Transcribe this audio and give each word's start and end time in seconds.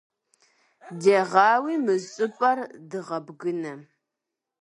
Дегъауи 1.01 1.75
мы 1.85 1.95
щӀыпӀэр 2.11 2.59
дыгъэбгынэ. 2.89 3.73